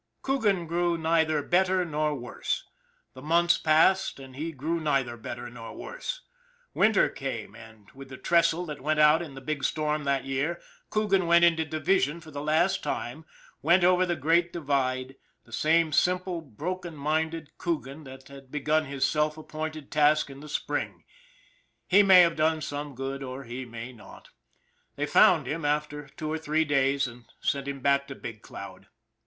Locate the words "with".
7.91-8.09